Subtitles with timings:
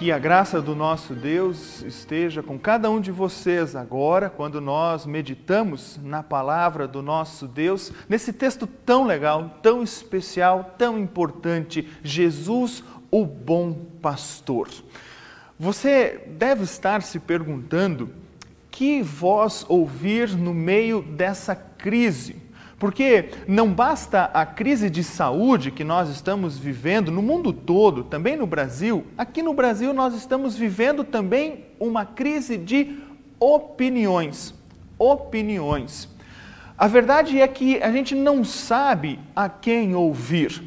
[0.00, 5.04] Que a graça do nosso Deus esteja com cada um de vocês agora, quando nós
[5.04, 12.82] meditamos na palavra do nosso Deus, nesse texto tão legal, tão especial, tão importante: Jesus,
[13.10, 14.70] o bom pastor.
[15.58, 18.08] Você deve estar se perguntando
[18.70, 22.36] que voz ouvir no meio dessa crise
[22.80, 28.38] porque não basta a crise de saúde que nós estamos vivendo no mundo todo, também
[28.38, 32.98] no Brasil, aqui no Brasil nós estamos vivendo também uma crise de
[33.38, 34.54] opiniões.
[34.98, 36.08] Opiniões.
[36.78, 40.62] A verdade é que a gente não sabe a quem ouvir.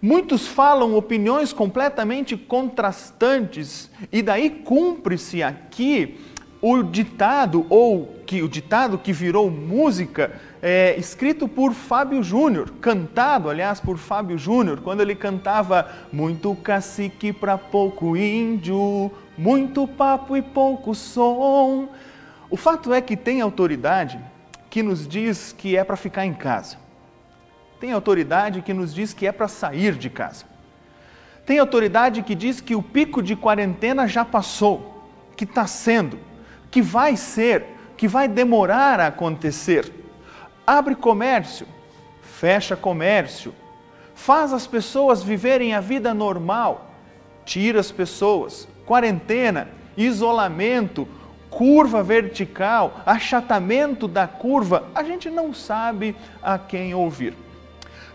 [0.00, 6.20] Muitos falam opiniões completamente contrastantes, e daí cumpre-se aqui
[6.60, 13.50] o ditado, ou que o ditado que virou música, é, escrito por Fábio Júnior, cantado,
[13.50, 20.40] aliás, por Fábio Júnior, quando ele cantava muito cacique para pouco índio, muito papo e
[20.40, 21.88] pouco som.
[22.48, 24.20] O fato é que tem autoridade
[24.70, 26.76] que nos diz que é para ficar em casa.
[27.80, 30.44] Tem autoridade que nos diz que é para sair de casa.
[31.44, 36.20] Tem autoridade que diz que o pico de quarentena já passou, que está sendo,
[36.70, 37.64] que vai ser,
[37.96, 40.01] que vai demorar a acontecer
[40.66, 41.66] abre comércio,
[42.22, 43.54] fecha comércio,
[44.14, 46.90] faz as pessoas viverem a vida normal,
[47.44, 51.06] tira as pessoas, quarentena, isolamento,
[51.50, 57.36] curva vertical, achatamento da curva, a gente não sabe a quem ouvir.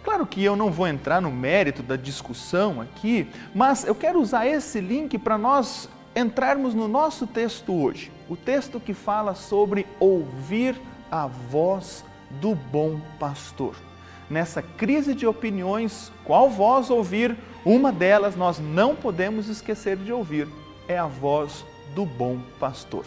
[0.04, 4.48] Claro que eu não vou entrar no mérito da discussão aqui, mas eu quero usar
[4.48, 8.12] esse link para nós entrarmos no nosso texto hoje.
[8.30, 10.80] O texto que fala sobre ouvir
[11.12, 13.76] a voz do bom pastor.
[14.30, 17.36] Nessa crise de opiniões, qual voz ouvir?
[17.64, 20.48] Uma delas nós não podemos esquecer de ouvir,
[20.88, 23.06] é a voz do bom pastor.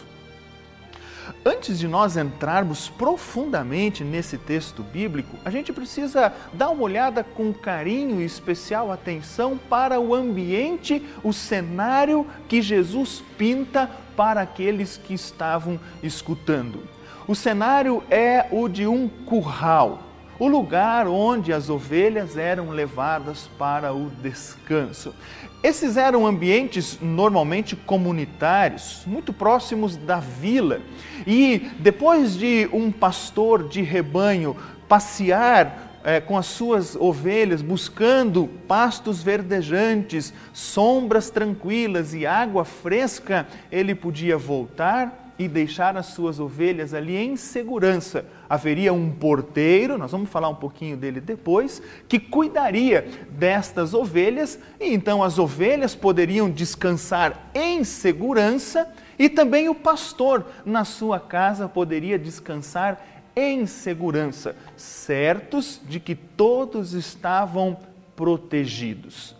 [1.45, 7.53] Antes de nós entrarmos profundamente nesse texto bíblico, a gente precisa dar uma olhada com
[7.53, 15.13] carinho e especial atenção para o ambiente, o cenário que Jesus pinta para aqueles que
[15.13, 16.83] estavam escutando.
[17.27, 19.99] O cenário é o de um curral,
[20.39, 25.13] o lugar onde as ovelhas eram levadas para o descanso.
[25.61, 30.81] Esses eram ambientes normalmente comunitários, muito próximos da vila.
[31.27, 34.57] E depois de um pastor de rebanho
[34.87, 43.93] passear é, com as suas ovelhas, buscando pastos verdejantes, sombras tranquilas e água fresca, ele
[43.93, 48.25] podia voltar e deixar as suas ovelhas ali em segurança.
[48.47, 54.93] Haveria um porteiro, nós vamos falar um pouquinho dele depois, que cuidaria destas ovelhas e
[54.93, 58.87] então as ovelhas poderiam descansar em segurança
[59.17, 63.03] e também o pastor na sua casa poderia descansar
[63.35, 67.77] em segurança, certos de que todos estavam
[68.15, 69.35] protegidos.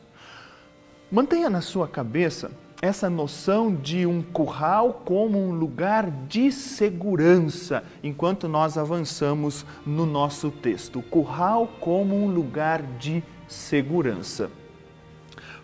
[1.11, 8.47] Mantenha na sua cabeça essa noção de um curral como um lugar de segurança, enquanto
[8.47, 11.01] nós avançamos no nosso texto.
[11.03, 14.49] Curral como um lugar de segurança.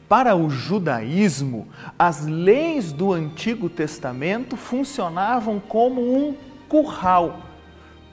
[0.08, 1.68] Para o judaísmo,
[1.98, 6.36] as leis do Antigo Testamento funcionavam como um
[6.70, 7.42] curral,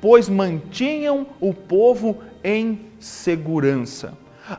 [0.00, 4.16] pois mantinham o povo em segurança.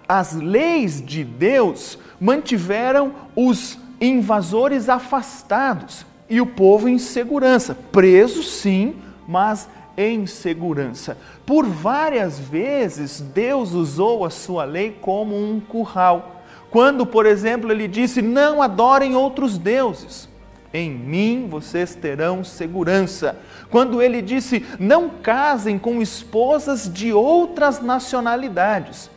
[0.08, 8.96] As leis de Deus mantiveram os invasores afastados e o povo em segurança, preso sim,
[9.28, 11.18] mas em segurança.
[11.46, 16.44] Por várias vezes Deus usou a sua lei como um curral.
[16.70, 20.28] Quando, por exemplo, ele disse: "Não adorem outros deuses".
[20.74, 23.38] Em mim vocês terão segurança.
[23.70, 29.10] Quando ele disse: "Não casem com esposas de outras nacionalidades".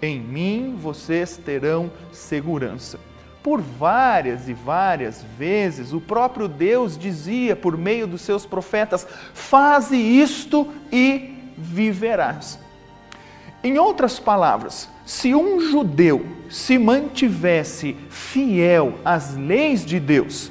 [0.00, 3.00] Em mim vocês terão segurança.
[3.44, 9.98] Por várias e várias vezes, o próprio Deus dizia por meio dos seus profetas: Faze
[9.98, 12.58] isto e viverás.
[13.62, 20.50] Em outras palavras, se um judeu se mantivesse fiel às leis de Deus,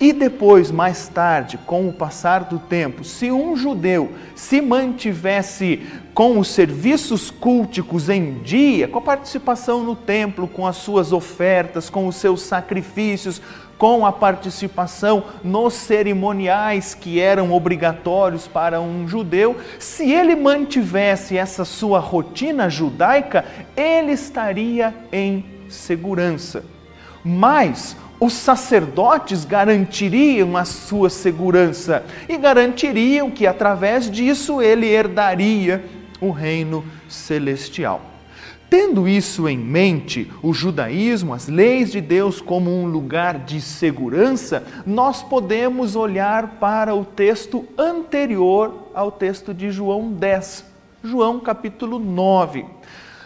[0.00, 5.82] e depois, mais tarde, com o passar do tempo, se um judeu se mantivesse
[6.12, 11.90] com os serviços culticos em dia, com a participação no templo, com as suas ofertas,
[11.90, 13.40] com os seus sacrifícios,
[13.76, 21.64] com a participação nos cerimoniais que eram obrigatórios para um judeu, se ele mantivesse essa
[21.64, 23.44] sua rotina judaica,
[23.76, 26.64] ele estaria em segurança.
[27.24, 35.84] Mas os sacerdotes garantiriam a sua segurança e garantiriam que através disso ele herdaria
[36.18, 38.00] o reino celestial.
[38.70, 44.64] Tendo isso em mente, o judaísmo, as leis de Deus como um lugar de segurança,
[44.86, 50.64] nós podemos olhar para o texto anterior ao texto de João 10,
[51.04, 52.64] João capítulo 9.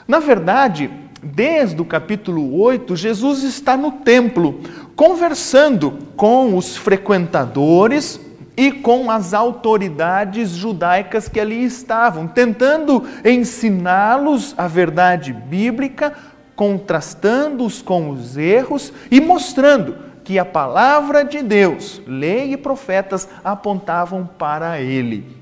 [0.08, 0.90] Na verdade,
[1.22, 4.60] desde o capítulo 8, Jesus está no templo,
[4.98, 8.20] conversando com os frequentadores
[8.56, 16.12] e com as autoridades judaicas que ali estavam, tentando ensiná-los a verdade bíblica,
[16.56, 24.28] contrastando-os com os erros e mostrando que a palavra de Deus, lei e profetas apontavam
[24.36, 25.36] para ele.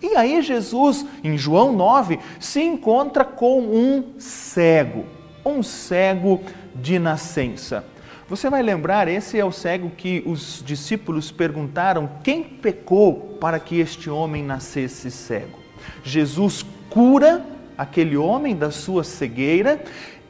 [0.00, 5.04] E aí Jesus, em João 9, se encontra com um cego,
[5.44, 6.40] um cego
[6.74, 7.84] de nascença.
[8.28, 13.78] Você vai lembrar, esse é o cego que os discípulos perguntaram: quem pecou para que
[13.78, 15.60] este homem nascesse cego?
[16.02, 17.44] Jesus cura
[17.78, 19.80] aquele homem da sua cegueira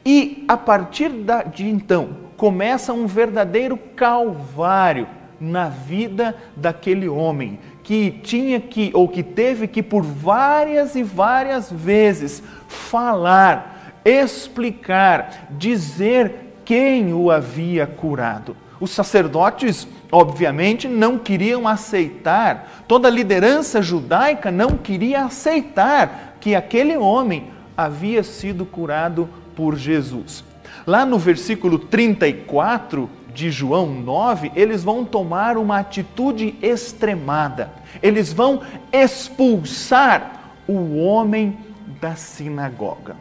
[0.05, 1.11] e a partir
[1.55, 5.09] de então começa um verdadeiro calvário
[5.41, 11.71] na vida daquele homem que tinha que, ou que teve que, por várias e várias
[11.71, 18.55] vezes, falar, explicar, dizer quem o havia curado.
[18.79, 26.97] Os sacerdotes, obviamente, não queriam aceitar, toda a liderança judaica não queria aceitar que aquele
[26.97, 30.45] homem havia sido curado por Jesus.
[30.87, 37.71] Lá no versículo 34, de João 9, eles vão tomar uma atitude extremada.
[38.03, 41.59] Eles vão expulsar o homem
[42.01, 43.15] da sinagoga.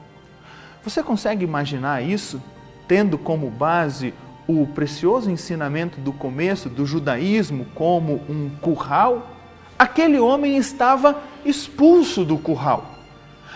[0.83, 2.41] Você consegue imaginar isso,
[2.87, 4.13] tendo como base
[4.47, 9.31] o precioso ensinamento do começo do judaísmo como um curral?
[9.77, 12.85] Aquele homem estava expulso do curral.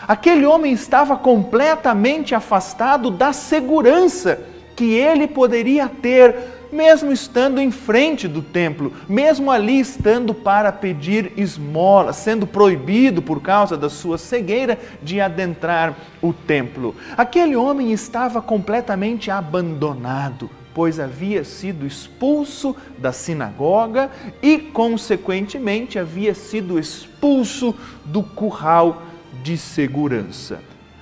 [0.08, 4.42] Aquele homem estava completamente afastado da segurança
[4.76, 11.34] que ele poderia ter, mesmo estando em frente do templo, mesmo ali estando para pedir
[11.38, 16.96] esmola, sendo proibido por causa da sua cegueira de adentrar o templo.
[17.18, 24.10] Aquele homem estava completamente abandonado pois havia sido expulso da sinagoga
[24.42, 27.76] e, consequentemente, havia sido expulso
[28.06, 29.04] do curral
[29.44, 30.62] de segurança.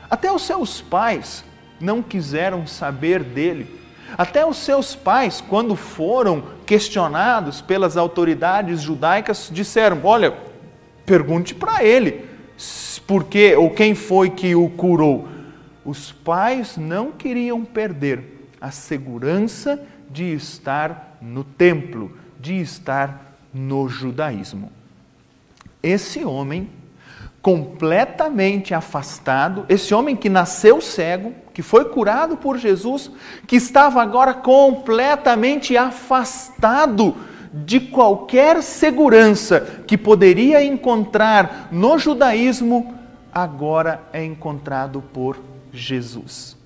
[0.10, 1.44] Até os seus pais
[1.80, 3.77] não quiseram saber dele.
[4.16, 10.36] Até os seus pais, quando foram questionados pelas autoridades judaicas, disseram: Olha,
[11.06, 12.26] pergunte para ele
[13.08, 15.28] por que ou quem foi que o curou.
[15.84, 24.72] Os pais não queriam perder a segurança de estar no templo, de estar no judaísmo.
[25.82, 26.70] Esse homem
[27.42, 33.10] completamente afastado, esse homem que nasceu cego, que foi curado por Jesus,
[33.48, 37.16] que estava agora completamente afastado
[37.54, 42.94] de qualquer segurança que poderia encontrar no judaísmo,
[43.34, 45.40] agora é encontrado por
[45.72, 46.58] Jesus.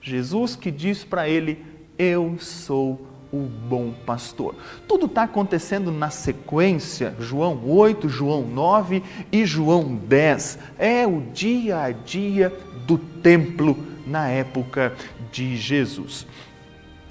[0.00, 1.64] Jesus que diz para ele:
[1.98, 4.54] Eu sou o bom pastor.
[4.88, 10.58] Tudo está acontecendo na sequência, João 8, João 9 e João 10.
[10.78, 12.52] É o dia a dia
[12.86, 14.94] do templo na época
[15.30, 16.26] de Jesus.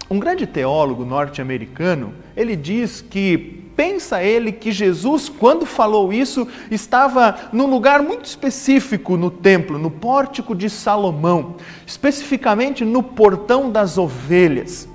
[0.09, 3.37] Um grande teólogo norte-americano, ele diz que
[3.75, 9.89] pensa ele que Jesus, quando falou isso, estava num lugar muito específico no templo, no
[9.89, 14.89] pórtico de Salomão, especificamente no portão das ovelhas.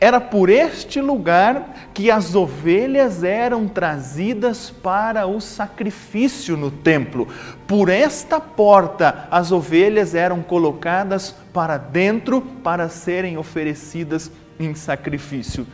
[0.00, 7.28] Era por este lugar que as ovelhas eram trazidas para o sacrifício no templo.
[7.66, 15.66] Por esta porta, as ovelhas eram colocadas para dentro para serem oferecidas em sacrifício.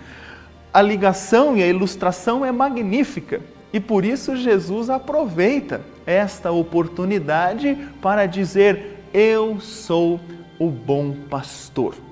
[0.72, 3.40] A ligação e a ilustração é magnífica
[3.72, 10.20] e por isso Jesus aproveita esta oportunidade para dizer: Eu sou
[10.58, 12.07] o bom pastor.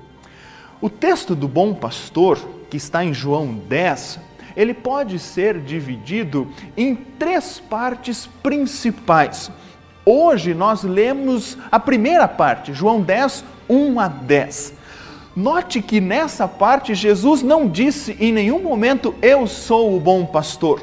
[0.78, 4.21] O texto do bom pastor, que está em João 10,
[4.54, 9.50] ele pode ser dividido em três partes principais.
[10.04, 14.75] Hoje nós lemos a primeira parte, João 10, 1 a 10.
[15.35, 20.83] Note que nessa parte Jesus não disse em nenhum momento eu sou o bom pastor.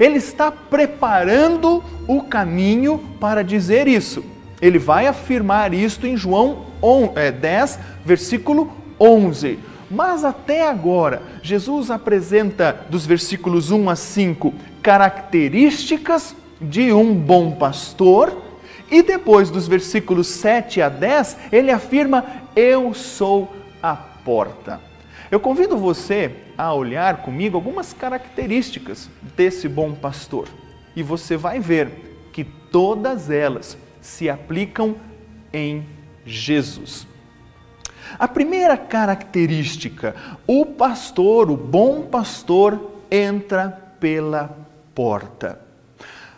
[0.00, 4.24] Ele está preparando o caminho para dizer isso.
[4.62, 9.58] Ele vai afirmar isto em João 10, é, versículo 11.
[9.90, 18.42] Mas até agora, Jesus apresenta dos versículos 1 a 5 características de um bom pastor
[18.90, 23.52] e depois dos versículos 7 a 10, ele afirma: Eu sou
[23.82, 24.80] a porta.
[25.30, 30.48] Eu convido você a olhar comigo algumas características desse bom pastor
[30.94, 34.94] e você vai ver que todas elas se aplicam
[35.52, 35.84] em
[36.26, 37.06] Jesus.
[38.18, 40.14] A primeira característica,
[40.46, 44.56] o pastor, o bom pastor, entra pela
[44.94, 45.60] porta.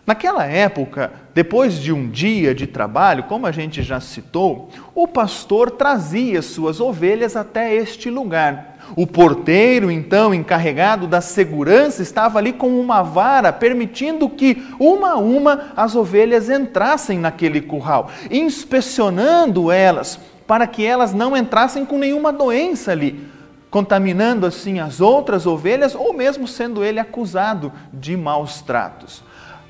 [0.07, 5.71] Naquela época, depois de um dia de trabalho, como a gente já citou, o pastor
[5.71, 8.68] trazia suas ovelhas até este lugar.
[8.97, 15.17] O porteiro, então, encarregado da segurança, estava ali com uma vara, permitindo que, uma a
[15.17, 22.33] uma, as ovelhas entrassem naquele curral, inspecionando elas, para que elas não entrassem com nenhuma
[22.33, 23.27] doença ali,
[23.71, 29.23] contaminando assim as outras ovelhas, ou mesmo sendo ele acusado de maus tratos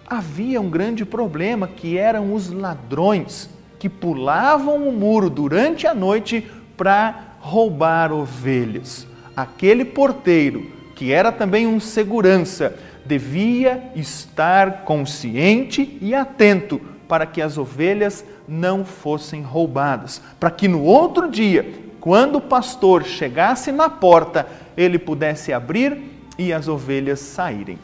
[0.08, 6.50] havia um grande problema que eram os ladrões que pulavam o muro durante a noite
[6.76, 9.06] para roubar ovelhas.
[9.38, 10.66] Aquele porteiro,
[10.96, 12.76] que era também um segurança,
[13.06, 20.82] devia estar consciente e atento para que as ovelhas não fossem roubadas, para que no
[20.82, 24.44] outro dia, quando o pastor chegasse na porta,
[24.76, 26.02] ele pudesse abrir
[26.36, 27.78] e as ovelhas saírem.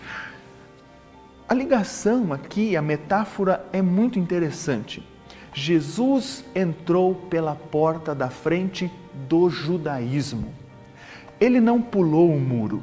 [1.48, 5.06] A ligação aqui, a metáfora é muito interessante.
[5.52, 8.90] Jesus entrou pela porta da frente
[9.28, 10.63] do judaísmo.
[11.40, 12.82] Ele não pulou o muro,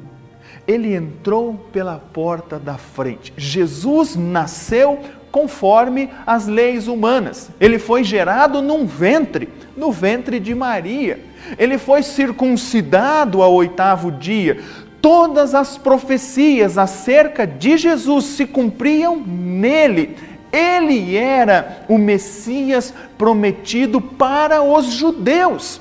[0.66, 3.32] ele entrou pela porta da frente.
[3.36, 7.50] Jesus nasceu conforme as leis humanas.
[7.58, 11.18] Ele foi gerado num ventre, no ventre de Maria.
[11.58, 14.58] Ele foi circuncidado ao oitavo dia
[15.02, 20.16] todas as profecias acerca de Jesus se cumpriam nele.
[20.52, 25.80] Ele era o Messias prometido para os judeus.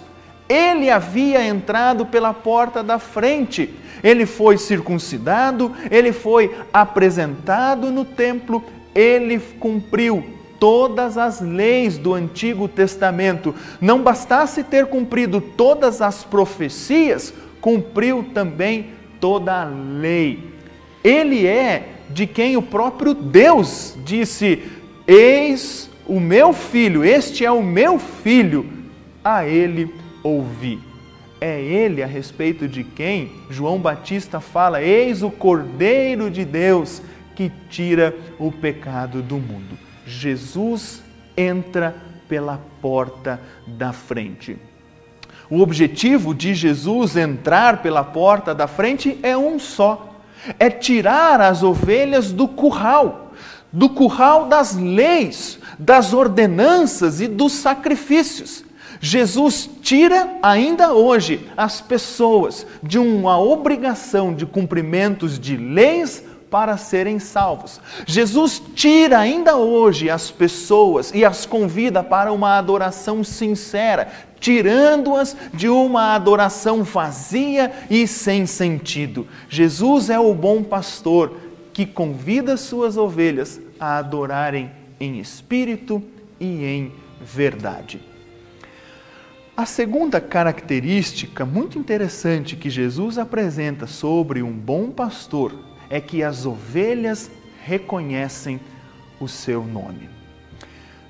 [0.52, 3.74] Ele havia entrado pela porta da frente.
[4.04, 8.62] Ele foi circuncidado, ele foi apresentado no templo,
[8.94, 10.22] ele cumpriu
[10.60, 13.56] todas as leis do Antigo Testamento.
[13.80, 18.90] Não bastasse ter cumprido todas as profecias, cumpriu também
[19.22, 20.52] toda a lei.
[21.02, 24.64] Ele é de quem o próprio Deus disse:
[25.08, 28.66] Eis o meu filho, este é o meu filho,
[29.24, 30.80] a ele ouvi.
[31.40, 37.02] É ele a respeito de quem João Batista fala: Eis o Cordeiro de Deus
[37.36, 39.78] que tira o pecado do mundo.
[40.06, 41.02] Jesus
[41.36, 41.96] entra
[42.28, 44.58] pela porta da frente.
[45.50, 50.16] O objetivo de Jesus entrar pela porta da frente é um só:
[50.58, 53.34] é tirar as ovelhas do curral,
[53.72, 58.64] do curral das leis, das ordenanças e dos sacrifícios.
[59.02, 67.18] Jesus tira ainda hoje as pessoas de uma obrigação de cumprimentos de leis para serem
[67.18, 67.82] salvos.
[68.06, 74.08] Jesus tira ainda hoje as pessoas e as convida para uma adoração sincera,
[74.40, 79.26] tirando-as de uma adoração vazia e sem sentido.
[79.50, 81.38] Jesus é o bom pastor
[81.74, 86.04] que convida suas ovelhas a adorarem em espírito
[86.40, 88.11] e em verdade.
[89.56, 95.54] A segunda característica muito interessante que Jesus apresenta sobre um bom pastor
[95.90, 97.30] é que as ovelhas
[97.62, 98.62] reconhecem
[99.20, 100.10] o seu nome.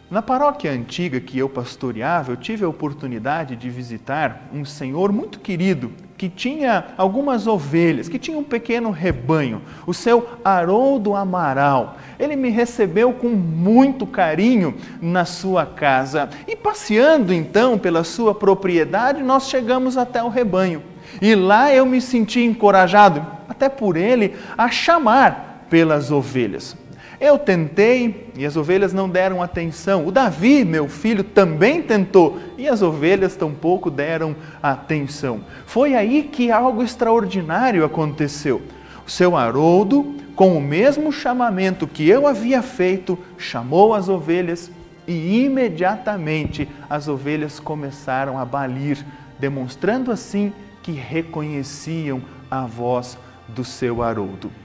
[0.10, 5.40] Na paróquia antiga que eu pastoreava, eu tive a oportunidade de visitar um senhor muito
[5.40, 11.98] querido que tinha algumas ovelhas, que tinha um pequeno rebanho, o seu Haroldo Amaral.
[12.20, 19.24] Ele me recebeu com muito carinho na sua casa e passeando então pela sua propriedade,
[19.24, 20.84] nós chegamos até o rebanho.
[21.20, 26.78] E lá eu me senti encorajado, até por ele, a chamar pelas ovelhas.
[27.22, 30.08] Eu tentei e as ovelhas não deram atenção.
[30.08, 35.42] O Davi, meu filho, também tentou e as ovelhas tampouco deram atenção.
[35.68, 38.60] Foi aí que algo extraordinário aconteceu.
[39.06, 44.72] O seu Haroldo, com o mesmo chamamento que eu havia feito, chamou as ovelhas
[45.08, 49.06] e imediatamente as ovelhas começaram a balir,
[49.38, 50.52] demonstrando assim
[50.82, 53.16] que reconheciam a voz
[53.48, 54.61] do seu Haroldo.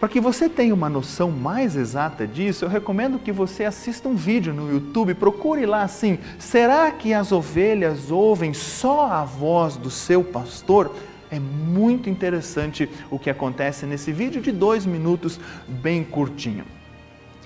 [0.00, 4.16] Para que você tenha uma noção mais exata disso, eu recomendo que você assista um
[4.16, 9.90] vídeo no YouTube, procure lá assim: será que as ovelhas ouvem só a voz do
[9.90, 10.96] seu pastor?
[11.30, 15.38] É muito interessante o que acontece nesse vídeo de dois minutos,
[15.68, 16.64] bem curtinho.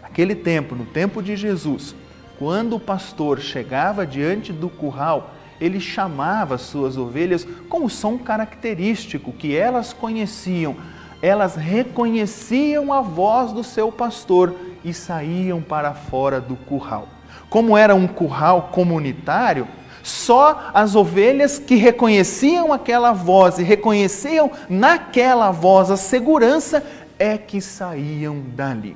[0.00, 1.92] Aquele tempo, no tempo de Jesus,
[2.38, 9.32] quando o pastor chegava diante do curral, ele chamava suas ovelhas com o som característico
[9.32, 10.76] que elas conheciam
[11.25, 14.54] elas reconheciam a voz do seu pastor
[14.85, 17.09] e saíam para fora do curral.
[17.49, 19.66] Como era um curral comunitário,
[20.02, 26.85] só as ovelhas que reconheciam aquela voz e reconheciam naquela voz a segurança
[27.19, 28.95] é que saíam dali.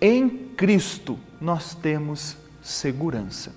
[0.00, 3.50] Em Cristo nós temos segurança.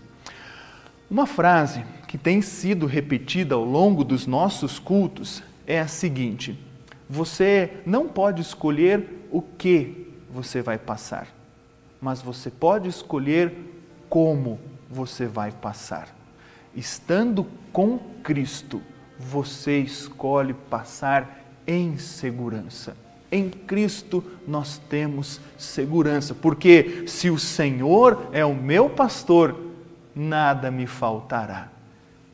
[1.11, 6.57] Uma frase que tem sido repetida ao longo dos nossos cultos é a seguinte:
[7.09, 11.27] você não pode escolher o que você vai passar,
[12.01, 13.53] mas você pode escolher
[14.09, 14.59] como
[14.89, 16.13] você vai passar.
[16.75, 18.81] Estando com Cristo,
[19.17, 22.95] você escolhe passar em segurança.
[23.31, 29.55] Em Cristo nós temos segurança, porque se o Senhor é o meu pastor,
[30.13, 31.69] nada me faltará.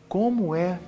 [0.07, 0.79] Como é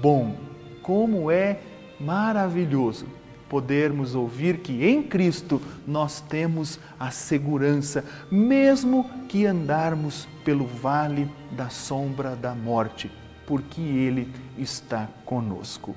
[0.00, 0.34] bom,
[0.80, 1.60] como é
[2.00, 3.06] maravilhoso
[3.52, 11.68] podermos ouvir que em Cristo nós temos a segurança, mesmo que andarmos pelo vale da
[11.68, 13.12] sombra da morte,
[13.46, 15.94] porque Ele está conosco.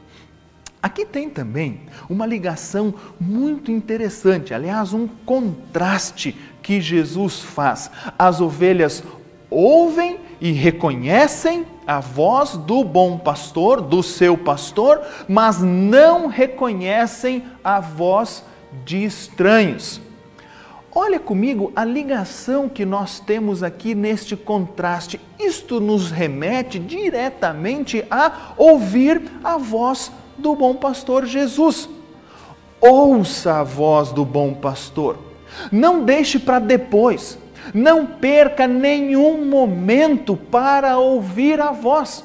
[0.84, 7.90] Aqui tem também uma ligação muito interessante, aliás, um contraste que Jesus faz.
[8.20, 9.02] As ovelhas
[9.50, 17.80] ouvem e reconhecem a voz do bom pastor, do seu pastor, mas não reconhecem a
[17.80, 18.44] voz
[18.84, 20.02] de estranhos.
[20.98, 25.20] Olha comigo a ligação que nós temos aqui neste contraste.
[25.38, 31.90] Isto nos remete diretamente a ouvir a voz do bom pastor Jesus.
[32.80, 35.18] Ouça a voz do bom pastor.
[35.70, 37.38] Não deixe para depois
[37.74, 42.24] não perca nenhum momento para ouvir a voz.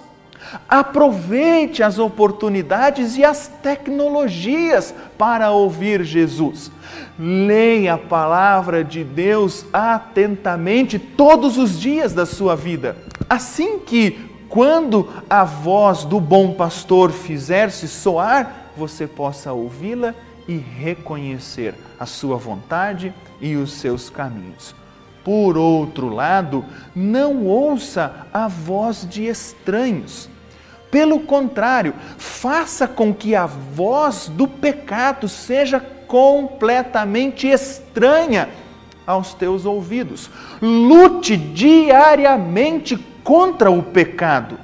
[0.69, 6.71] Aproveite as oportunidades e as tecnologias para ouvir Jesus.
[7.19, 12.97] Leia a palavra de Deus atentamente todos os dias da sua vida.
[13.29, 20.15] Assim que, quando a voz do bom pastor fizer-se soar, você possa ouvi-la
[20.49, 24.80] e reconhecer a sua vontade e os seus caminhos.
[25.25, 30.29] Por outro lado, não ouça a voz de estranhos.
[30.91, 38.49] Pelo contrário, faça com que a voz do pecado seja completamente estranha
[39.07, 40.31] aos teus ouvidos.
[40.61, 44.59] Lute diariamente contra o pecado.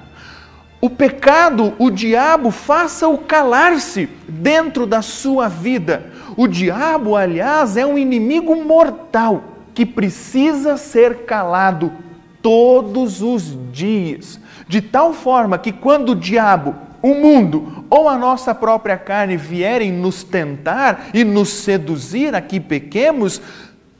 [0.81, 6.13] O pecado, o diabo, faça-o calar-se dentro da sua vida.
[6.37, 11.93] O diabo, aliás, é um inimigo mortal que precisa ser calado
[12.41, 18.55] todos os dias, de tal forma que quando o diabo, o mundo ou a nossa
[18.55, 23.43] própria carne vierem nos tentar e nos seduzir a que pequemos,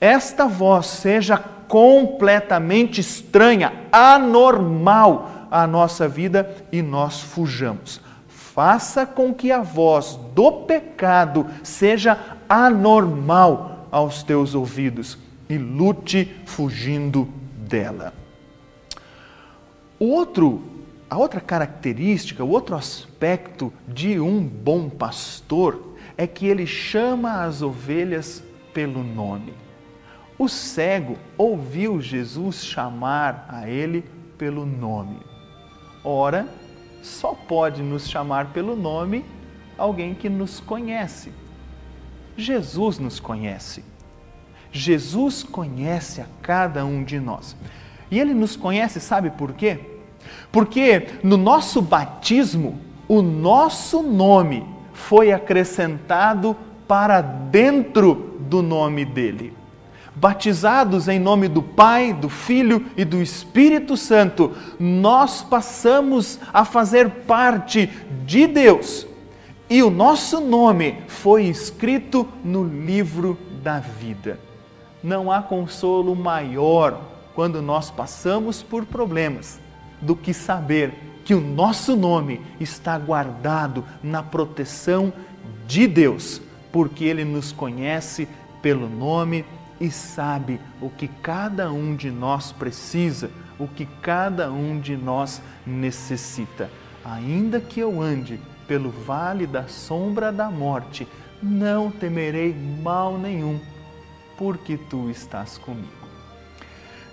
[0.01, 1.37] esta voz seja
[1.69, 8.01] completamente estranha, anormal à nossa vida e nós fujamos.
[8.29, 17.29] Faça com que a voz do pecado seja anormal aos teus ouvidos e lute fugindo
[17.69, 18.13] dela.
[19.99, 20.63] O outro,
[21.09, 27.63] a outra característica, o outro aspecto de um bom pastor é que ele chama as
[27.63, 29.55] ovelhas pelo nome.
[30.39, 34.05] O cego ouviu Jesus chamar a ele
[34.37, 35.19] pelo nome.
[36.05, 36.47] Ora,
[37.03, 39.25] só pode nos chamar pelo nome
[39.79, 41.33] alguém que nos conhece.
[42.37, 43.83] Jesus nos conhece.
[44.77, 47.57] Jesus conhece a cada um de nós.
[48.11, 49.81] E ele nos conhece, sabe por quê?
[50.53, 59.53] Porque no nosso batismo, o nosso nome foi acrescentado para dentro do nome dele.
[60.15, 67.11] Batizados em nome do Pai, do Filho e do Espírito Santo, nós passamos a fazer
[67.27, 67.91] parte
[68.25, 69.07] de Deus.
[69.69, 74.46] E o nosso nome foi escrito no livro da vida.
[75.07, 77.01] Não há consolo maior
[77.33, 79.61] quando nós passamos por problemas
[80.01, 85.13] do que saber que o nosso nome está guardado na proteção
[85.65, 86.43] de Deus,
[86.73, 88.29] porque Ele nos conhece
[88.61, 89.45] pelo nome
[89.81, 95.41] e sabe o que cada um de nós precisa, o que cada um de nós
[95.65, 96.69] necessita.
[97.05, 101.07] Ainda que eu ande pelo vale da sombra da morte,
[101.41, 103.61] não temerei mal nenhum,
[104.37, 106.07] porque tu estás comigo.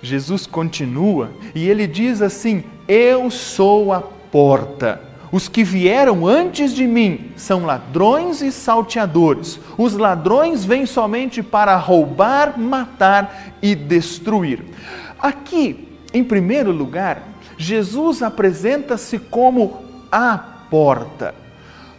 [0.01, 5.01] Jesus continua e ele diz assim: Eu sou a porta.
[5.31, 9.59] Os que vieram antes de mim são ladrões e salteadores.
[9.77, 14.63] Os ladrões vêm somente para roubar, matar e destruir.
[15.17, 17.23] Aqui, em primeiro lugar,
[17.57, 19.81] Jesus apresenta-se como
[20.11, 20.37] a
[20.69, 21.33] porta.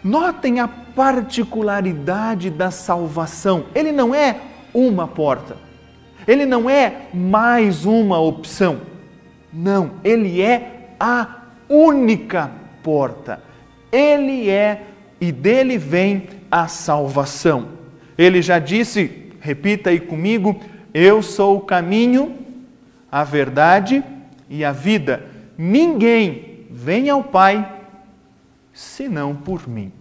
[0.04, 3.64] Notem a particularidade da salvação.
[3.74, 4.38] Ele não é
[4.74, 5.56] uma porta.
[6.26, 8.80] Ele não é mais uma opção.
[9.52, 12.50] Não, ele é a única
[12.82, 13.40] porta.
[13.92, 14.82] Ele é
[15.20, 17.68] e dele vem a salvação.
[18.18, 20.60] Ele já disse, repita aí comigo:
[20.92, 22.34] Eu sou o caminho,
[23.10, 24.02] a verdade
[24.48, 25.24] e a vida.
[25.56, 27.82] Ninguém vem ao Pai
[28.72, 29.92] senão por mim.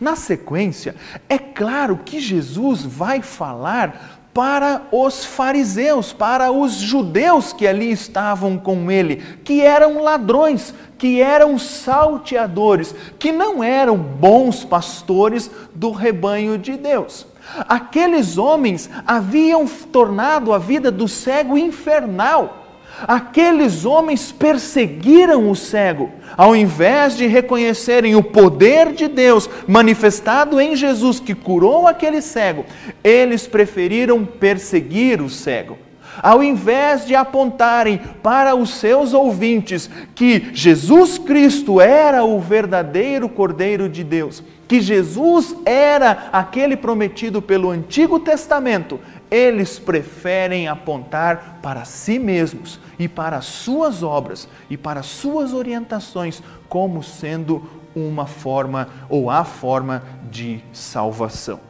[0.00, 0.96] Na sequência,
[1.28, 8.56] é claro que Jesus vai falar para os fariseus, para os judeus que ali estavam
[8.56, 16.56] com ele, que eram ladrões, que eram salteadores, que não eram bons pastores do rebanho
[16.56, 17.26] de Deus.
[17.68, 22.59] Aqueles homens haviam tornado a vida do cego infernal.
[23.06, 30.76] Aqueles homens perseguiram o cego, ao invés de reconhecerem o poder de Deus manifestado em
[30.76, 32.64] Jesus que curou aquele cego,
[33.02, 35.78] eles preferiram perseguir o cego.
[36.22, 43.88] Ao invés de apontarem para os seus ouvintes que Jesus Cristo era o verdadeiro Cordeiro
[43.88, 49.00] de Deus, que Jesus era aquele prometido pelo Antigo Testamento,
[49.30, 55.52] eles preferem apontar para si mesmos e para as suas obras e para as suas
[55.52, 57.62] orientações como sendo
[57.94, 61.69] uma forma ou a forma de salvação.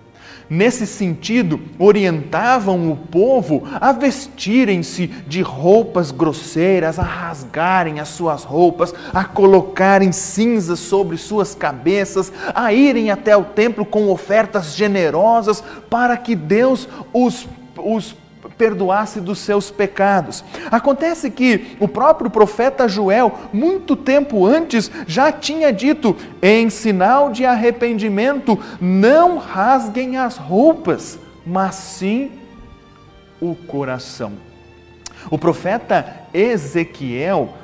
[0.52, 8.92] Nesse sentido, orientavam o povo a vestirem-se de roupas grosseiras, a rasgarem as suas roupas,
[9.14, 16.16] a colocarem cinzas sobre suas cabeças, a irem até o templo com ofertas generosas para
[16.16, 18.16] que Deus os, os
[18.56, 20.44] perdoasse dos seus pecados.
[20.70, 27.44] Acontece que o próprio profeta Joel, muito tempo antes, já tinha dito: em sinal de
[27.44, 32.32] arrependimento, não rasguem as roupas, mas sim
[33.40, 34.32] o coração.
[35.30, 37.54] O profeta Ezequiel,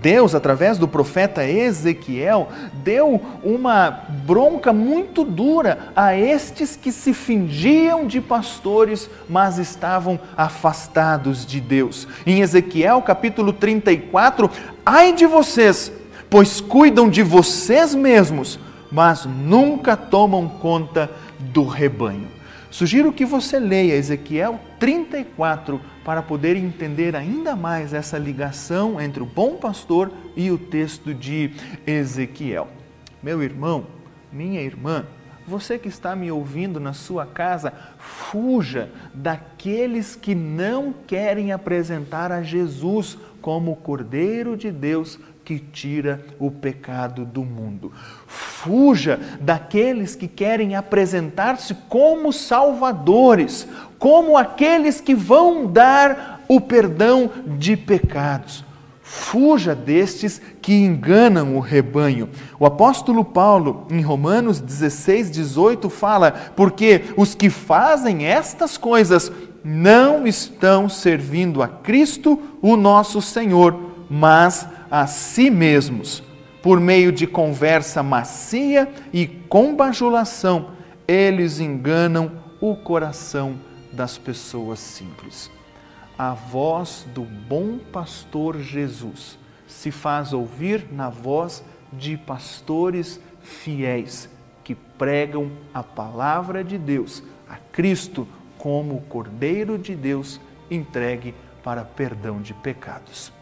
[0.00, 3.90] Deus, através do profeta Ezequiel, deu uma
[4.24, 12.06] bronca muito dura a estes que se fingiam de pastores, mas estavam afastados de Deus.
[12.26, 14.50] Em Ezequiel capítulo 34,
[14.84, 15.92] ai de vocês,
[16.28, 18.58] pois cuidam de vocês mesmos,
[18.90, 22.28] mas nunca tomam conta do rebanho.
[22.70, 29.26] Sugiro que você leia Ezequiel 34 para poder entender ainda mais essa ligação entre o
[29.26, 31.52] bom pastor e o texto de
[31.86, 32.68] Ezequiel.
[33.22, 33.86] Meu irmão,
[34.32, 35.04] minha irmã,
[35.46, 42.42] você que está me ouvindo na sua casa, fuja daqueles que não querem apresentar a
[42.42, 47.92] Jesus como o Cordeiro de Deus que tira o pecado do mundo.
[48.26, 53.66] Fuja daqueles que querem apresentar-se como salvadores,
[54.00, 58.64] como aqueles que vão dar o perdão de pecados.
[59.02, 62.28] Fuja destes que enganam o rebanho.
[62.58, 69.30] O apóstolo Paulo, em Romanos 16, 18, fala: Porque os que fazem estas coisas
[69.62, 76.22] não estão servindo a Cristo, o nosso Senhor, mas a si mesmos,
[76.62, 80.70] por meio de conversa macia e com bajulação,
[81.06, 85.50] eles enganam o coração das pessoas simples.
[86.18, 94.28] A voz do bom pastor Jesus se faz ouvir na voz de pastores fiéis
[94.62, 98.26] que pregam a palavra de Deus, a Cristo
[98.58, 103.32] como o Cordeiro de Deus entregue para perdão de pecados.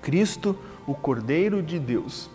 [0.00, 2.30] Cristo, o Cordeiro de Deus.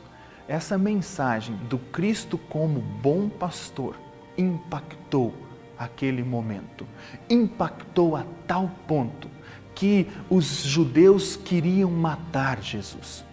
[0.47, 3.95] Essa mensagem do Cristo como bom pastor
[4.37, 5.33] impactou
[5.77, 6.85] aquele momento.
[7.29, 9.29] Impactou a tal ponto
[9.75, 13.23] que os judeus queriam matar Jesus.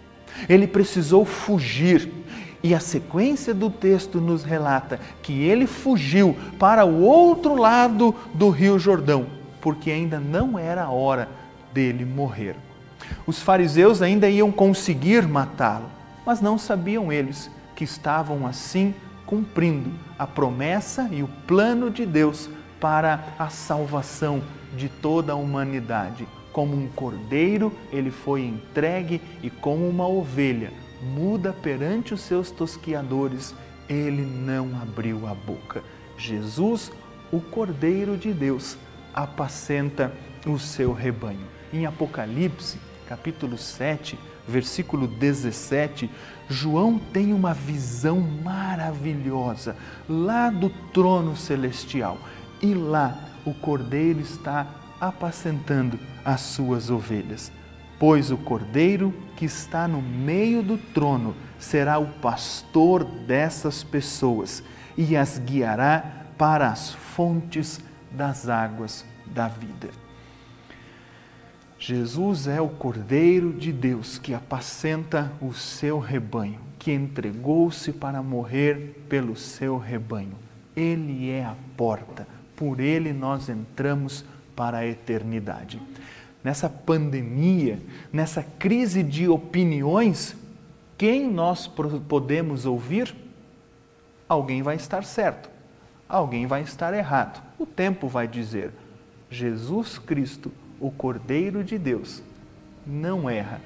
[0.47, 2.11] Ele precisou fugir
[2.65, 8.49] E a sequência do texto nos relata que ele fugiu para o outro lado do
[8.49, 9.27] Rio Jordão,
[9.61, 11.29] porque ainda não era a hora
[11.71, 12.55] dele morrer.
[13.27, 15.85] Os fariseus ainda iam conseguir matá-lo,
[16.25, 22.49] mas não sabiam eles que estavam assim cumprindo a promessa e o plano de Deus
[22.79, 24.41] para a salvação
[24.75, 26.27] de toda a humanidade.
[26.51, 33.53] Como um cordeiro, ele foi entregue e como uma ovelha muda perante os seus tosquiadores,
[33.87, 35.83] ele não abriu a boca.
[36.17, 36.91] Jesus,
[37.31, 38.77] o cordeiro de Deus,
[39.13, 40.11] apacenta
[40.45, 41.45] o seu rebanho.
[41.73, 46.09] Em Apocalipse, capítulo 7, versículo 17,
[46.49, 49.75] João tem uma visão maravilhosa
[50.07, 52.17] lá do trono celestial.
[52.61, 54.67] E lá o cordeiro está
[54.99, 57.51] apacentando as suas ovelhas.
[57.97, 64.63] Pois o cordeiro que está no meio do trono será o pastor dessas pessoas
[64.97, 67.79] e as guiará para as fontes
[68.11, 70.04] das águas da vida.
[71.87, 79.05] Jesus é o Cordeiro de Deus que apacenta o seu rebanho, que entregou-se para morrer
[79.07, 80.33] pelo seu rebanho.
[80.75, 85.79] Ele é a porta, por ele nós entramos para a eternidade.
[86.43, 87.79] Nessa pandemia,
[88.11, 90.35] nessa crise de opiniões,
[90.97, 93.15] quem nós podemos ouvir?
[94.27, 95.51] Alguém vai estar certo,
[96.09, 97.43] alguém vai estar errado.
[97.59, 98.71] O tempo vai dizer:
[99.29, 102.21] Jesus Cristo o Cordeiro de Deus
[102.85, 103.61] não erra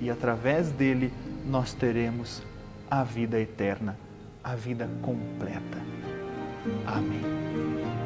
[0.00, 1.12] e através dele
[1.46, 2.42] nós teremos
[2.90, 3.96] a vida eterna,
[4.42, 5.78] a vida completa.
[6.86, 7.97] Amém.